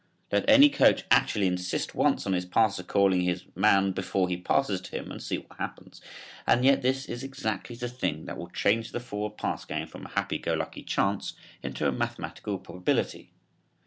[0.31, 4.81] Let any coach actually insist once on his passer calling his man before he passes
[4.81, 6.01] to him and see what happens.
[6.47, 10.07] And yet this is exactly the thing that will change the forward pass game from
[10.07, 13.29] a happy go lucky chance into a mathematical probability.